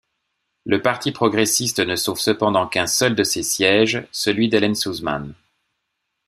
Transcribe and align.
Le 0.65 0.81
parti 0.81 1.11
progressiste 1.11 1.79
ne 1.79 1.95
sauve 1.95 2.17
cependant 2.19 2.65
qu'un 2.65 2.87
seul 2.87 3.13
de 3.13 3.23
ses 3.23 3.43
sièges, 3.43 4.03
celui 4.11 4.49
d'Helen 4.49 4.73
Suzman. 4.73 5.35